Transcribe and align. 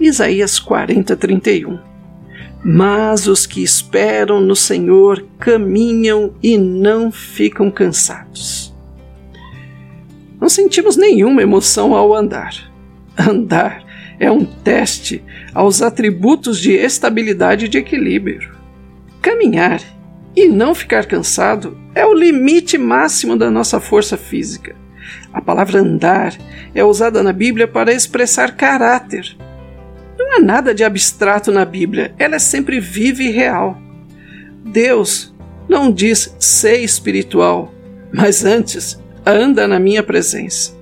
Isaías 0.00 0.58
40, 0.58 1.16
31. 1.16 1.78
Mas 2.64 3.26
os 3.26 3.46
que 3.46 3.62
esperam 3.62 4.40
no 4.40 4.54
Senhor 4.54 5.24
caminham 5.38 6.34
e 6.42 6.56
não 6.58 7.10
ficam 7.10 7.70
cansados. 7.70 8.74
Não 10.40 10.48
sentimos 10.48 10.96
nenhuma 10.96 11.42
emoção 11.42 11.94
ao 11.94 12.14
andar. 12.14 12.70
Andar 13.16 13.84
é 14.20 14.30
um 14.30 14.44
teste 14.44 15.22
aos 15.52 15.82
atributos 15.82 16.60
de 16.60 16.72
estabilidade 16.72 17.66
e 17.66 17.68
de 17.68 17.78
equilíbrio. 17.78 18.56
Caminhar 19.20 19.80
e 20.36 20.46
não 20.46 20.74
ficar 20.74 21.06
cansado 21.06 21.76
é 21.94 22.06
o 22.06 22.14
limite 22.14 22.78
máximo 22.78 23.36
da 23.36 23.50
nossa 23.50 23.80
força 23.80 24.16
física. 24.16 24.76
A 25.32 25.40
palavra 25.40 25.80
andar 25.80 26.36
é 26.74 26.84
usada 26.84 27.22
na 27.22 27.32
Bíblia 27.32 27.66
para 27.66 27.92
expressar 27.92 28.56
caráter. 28.56 29.36
Não 30.28 30.36
há 30.36 30.40
nada 30.40 30.74
de 30.74 30.84
abstrato 30.84 31.50
na 31.50 31.64
Bíblia, 31.64 32.14
ela 32.18 32.36
é 32.36 32.38
sempre 32.38 32.78
viva 32.78 33.22
e 33.22 33.30
real. 33.30 33.80
Deus 34.62 35.34
não 35.66 35.90
diz 35.90 36.36
ser 36.38 36.80
espiritual, 36.80 37.72
mas 38.12 38.44
antes 38.44 39.02
anda 39.24 39.66
na 39.66 39.80
minha 39.80 40.02
presença. 40.02 40.76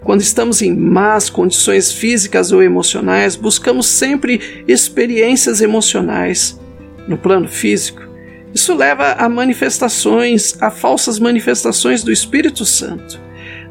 Quando 0.00 0.22
estamos 0.22 0.60
em 0.60 0.74
más 0.74 1.30
condições 1.30 1.92
físicas 1.92 2.50
ou 2.50 2.64
emocionais, 2.64 3.36
buscamos 3.36 3.86
sempre 3.86 4.64
experiências 4.66 5.60
emocionais. 5.60 6.60
No 7.06 7.16
plano 7.16 7.46
físico, 7.46 8.02
isso 8.52 8.74
leva 8.74 9.12
a 9.12 9.28
manifestações, 9.28 10.60
a 10.60 10.68
falsas 10.68 11.20
manifestações 11.20 12.02
do 12.02 12.10
Espírito 12.10 12.64
Santo. 12.66 13.20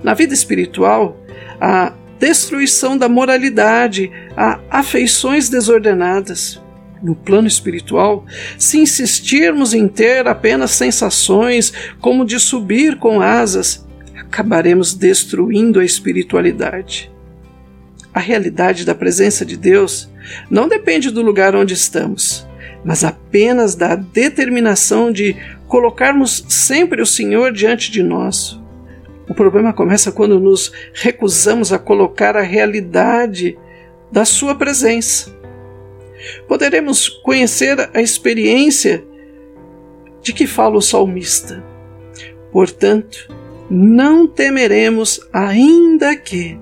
Na 0.01 0.13
vida 0.13 0.33
espiritual, 0.33 1.21
a 1.59 1.91
destruição 2.19 2.97
da 2.97 3.07
moralidade, 3.07 4.11
a 4.35 4.59
afeições 4.69 5.49
desordenadas. 5.49 6.61
No 7.01 7.15
plano 7.15 7.47
espiritual, 7.47 8.25
se 8.57 8.77
insistirmos 8.77 9.73
em 9.73 9.87
ter 9.87 10.27
apenas 10.27 10.71
sensações 10.71 11.71
como 12.01 12.25
de 12.25 12.37
subir 12.37 12.97
com 12.97 13.21
asas, 13.21 13.87
acabaremos 14.17 14.93
destruindo 14.93 15.79
a 15.79 15.85
espiritualidade. 15.85 17.09
A 18.13 18.19
realidade 18.19 18.85
da 18.85 18.93
presença 18.93 19.45
de 19.45 19.55
Deus 19.55 20.09
não 20.49 20.67
depende 20.67 21.09
do 21.09 21.21
lugar 21.21 21.55
onde 21.55 21.73
estamos, 21.73 22.45
mas 22.83 23.05
apenas 23.05 23.75
da 23.75 23.95
determinação 23.95 25.09
de 25.09 25.37
colocarmos 25.69 26.43
sempre 26.49 27.01
o 27.01 27.05
Senhor 27.05 27.53
diante 27.53 27.89
de 27.89 28.03
nós. 28.03 28.58
O 29.29 29.33
problema 29.35 29.71
começa 29.71 30.11
quando 30.11 30.39
nos 30.39 30.73
recusamos 30.91 31.71
a 31.71 31.77
colocar 31.77 32.35
a 32.35 32.41
realidade 32.41 33.57
da 34.11 34.25
Sua 34.25 34.55
presença. 34.55 35.37
Poderemos 36.47 37.07
conhecer 37.07 37.89
a 37.93 38.01
experiência 38.01 39.03
de 40.21 40.33
que 40.33 40.47
fala 40.47 40.77
o 40.77 40.81
salmista. 40.81 41.63
Portanto, 42.51 43.29
não 43.69 44.27
temeremos, 44.27 45.21
ainda 45.31 46.15
que. 46.15 46.59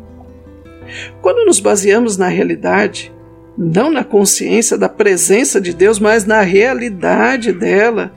Quando 1.21 1.45
nos 1.45 1.61
baseamos 1.61 2.17
na 2.17 2.27
realidade, 2.27 3.13
não 3.57 3.89
na 3.89 4.03
consciência 4.03 4.77
da 4.77 4.89
presença 4.89 5.59
de 5.59 5.73
Deus, 5.73 5.99
mas 5.99 6.25
na 6.25 6.41
realidade 6.41 7.53
dela, 7.53 8.13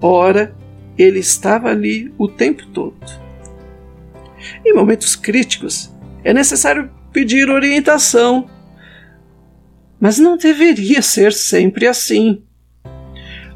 ora, 0.00 0.54
ele 0.96 1.18
estava 1.18 1.68
ali 1.68 2.12
o 2.18 2.26
tempo 2.26 2.66
todo. 2.68 2.96
Em 4.64 4.74
momentos 4.74 5.16
críticos, 5.16 5.94
é 6.24 6.32
necessário 6.32 6.90
pedir 7.12 7.50
orientação, 7.50 8.48
mas 9.98 10.18
não 10.18 10.36
deveria 10.36 11.02
ser 11.02 11.32
sempre 11.32 11.86
assim. 11.86 12.42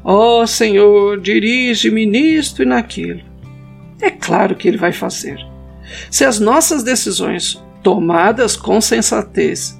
Ó 0.03 0.41
oh, 0.41 0.47
Senhor, 0.47 1.19
dirige-me 1.19 2.05
nisto 2.05 2.61
e 2.61 2.65
naquilo. 2.65 3.21
É 3.99 4.11
claro 4.11 4.55
que 4.55 4.67
ele 4.67 4.77
vai 4.77 4.91
fazer. 4.91 5.39
Se 6.11 6.23
as 6.23 6.39
nossas 6.39 6.83
decisões, 6.83 7.63
tomadas 7.81 8.55
com 8.55 8.79
sensatez, 8.79 9.79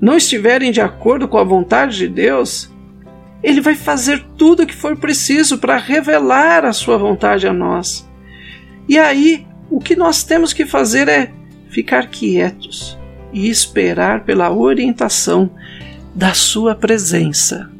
não 0.00 0.16
estiverem 0.16 0.70
de 0.70 0.80
acordo 0.80 1.26
com 1.26 1.38
a 1.38 1.44
vontade 1.44 1.96
de 1.96 2.08
Deus, 2.08 2.70
ele 3.42 3.60
vai 3.60 3.74
fazer 3.74 4.24
tudo 4.36 4.62
o 4.62 4.66
que 4.66 4.74
for 4.74 4.96
preciso 4.96 5.58
para 5.58 5.76
revelar 5.76 6.64
a 6.64 6.72
sua 6.72 6.98
vontade 6.98 7.46
a 7.46 7.52
nós. 7.52 8.08
E 8.88 8.98
aí, 8.98 9.45
o 9.70 9.80
que 9.80 9.96
nós 9.96 10.22
temos 10.22 10.52
que 10.52 10.64
fazer 10.64 11.08
é 11.08 11.32
ficar 11.68 12.08
quietos 12.08 12.96
e 13.32 13.48
esperar 13.48 14.24
pela 14.24 14.50
orientação 14.52 15.50
da 16.14 16.32
sua 16.32 16.74
presença. 16.74 17.70